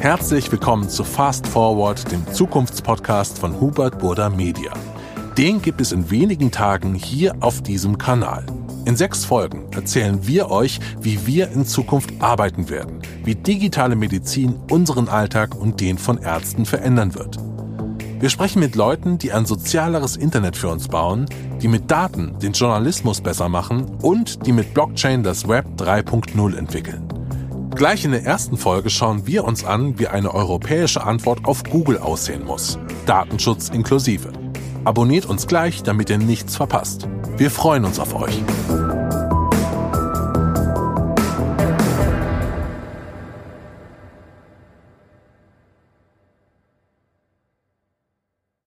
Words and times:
Herzlich 0.00 0.50
willkommen 0.52 0.88
zu 0.88 1.02
Fast 1.02 1.44
Forward, 1.48 2.12
dem 2.12 2.24
Zukunftspodcast 2.32 3.36
von 3.36 3.60
Hubert 3.60 3.98
Burda 3.98 4.30
Media. 4.30 4.72
Den 5.36 5.60
gibt 5.60 5.80
es 5.80 5.90
in 5.90 6.08
wenigen 6.08 6.52
Tagen 6.52 6.94
hier 6.94 7.34
auf 7.40 7.62
diesem 7.62 7.98
Kanal. 7.98 8.46
In 8.84 8.96
sechs 8.96 9.24
Folgen 9.24 9.66
erzählen 9.72 10.24
wir 10.24 10.52
euch, 10.52 10.78
wie 11.00 11.26
wir 11.26 11.50
in 11.50 11.66
Zukunft 11.66 12.10
arbeiten 12.20 12.70
werden, 12.70 13.02
wie 13.24 13.34
digitale 13.34 13.96
Medizin 13.96 14.54
unseren 14.70 15.08
Alltag 15.08 15.56
und 15.56 15.80
den 15.80 15.98
von 15.98 16.18
Ärzten 16.18 16.64
verändern 16.64 17.16
wird. 17.16 17.36
Wir 18.20 18.30
sprechen 18.30 18.60
mit 18.60 18.76
Leuten, 18.76 19.18
die 19.18 19.32
ein 19.32 19.46
sozialeres 19.46 20.16
Internet 20.16 20.56
für 20.56 20.68
uns 20.68 20.86
bauen, 20.86 21.26
die 21.60 21.68
mit 21.68 21.90
Daten 21.90 22.38
den 22.38 22.52
Journalismus 22.52 23.20
besser 23.20 23.48
machen 23.48 23.86
und 24.00 24.46
die 24.46 24.52
mit 24.52 24.74
Blockchain 24.74 25.24
das 25.24 25.48
Web 25.48 25.66
3.0 25.76 26.56
entwickeln. 26.56 27.17
Gleich 27.78 28.04
in 28.04 28.10
der 28.10 28.24
ersten 28.24 28.56
Folge 28.56 28.90
schauen 28.90 29.28
wir 29.28 29.44
uns 29.44 29.64
an, 29.64 30.00
wie 30.00 30.08
eine 30.08 30.34
europäische 30.34 31.04
Antwort 31.04 31.44
auf 31.44 31.62
Google 31.62 31.98
aussehen 31.98 32.44
muss. 32.44 32.76
Datenschutz 33.06 33.68
inklusive. 33.68 34.32
Abonniert 34.84 35.26
uns 35.26 35.46
gleich, 35.46 35.84
damit 35.84 36.10
ihr 36.10 36.18
nichts 36.18 36.56
verpasst. 36.56 37.06
Wir 37.36 37.52
freuen 37.52 37.84
uns 37.84 38.00
auf 38.00 38.16
euch. 38.16 38.42